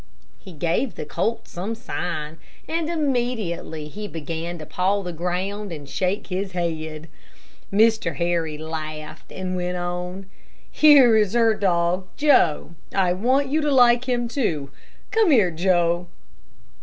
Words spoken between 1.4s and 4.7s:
some sign, and immediately he began to